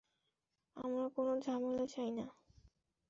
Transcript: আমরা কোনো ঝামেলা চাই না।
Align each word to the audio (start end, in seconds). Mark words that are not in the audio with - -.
আমরা 0.77 1.05
কোনো 1.15 1.33
ঝামেলা 1.41 1.85
চাই 1.87 2.09
না। 2.11 2.25